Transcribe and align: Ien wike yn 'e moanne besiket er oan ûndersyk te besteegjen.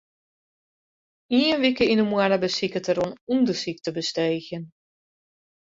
Ien 1.39 1.61
wike 1.63 1.85
yn 1.91 2.01
'e 2.01 2.05
moanne 2.09 2.37
besiket 2.43 2.89
er 2.91 2.99
oan 3.03 3.17
ûndersyk 3.33 3.79
te 3.81 3.89
besteegjen. 3.97 4.65